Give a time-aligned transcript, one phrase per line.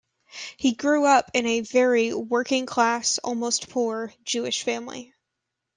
[0.57, 5.13] He grew up in a "very working-class, almost poor" Jewish family.